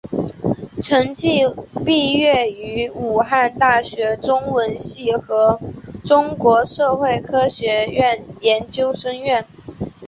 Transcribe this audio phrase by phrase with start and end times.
[0.81, 1.47] 陈晋
[1.85, 5.59] 毕业于武汉大学中文系和
[6.03, 9.45] 中国社会科学院研究生院。